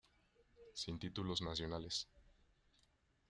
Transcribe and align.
Sin 0.73 0.97
títulos 0.97 1.41
nacionales. 1.43 2.07